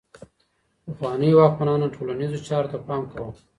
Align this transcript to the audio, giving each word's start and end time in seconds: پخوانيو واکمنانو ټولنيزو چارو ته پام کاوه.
پخوانيو 0.85 1.39
واکمنانو 1.41 1.93
ټولنيزو 1.95 2.45
چارو 2.47 2.71
ته 2.73 2.77
پام 2.87 3.01
کاوه. 3.11 3.33